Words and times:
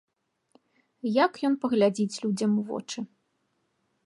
Як 1.25 1.33
ён 1.49 1.53
паглядзіць 1.67 2.19
людзям 2.25 2.51
у 2.63 2.65
вочы? 2.71 2.99